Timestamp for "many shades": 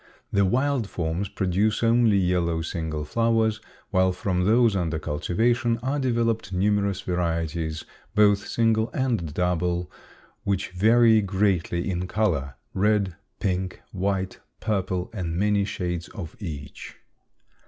15.37-16.07